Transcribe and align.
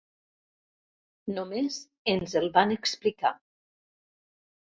Només 1.33 1.77
ens 2.13 2.33
el 2.41 2.49
van 2.55 2.73
explicar. 2.77 3.35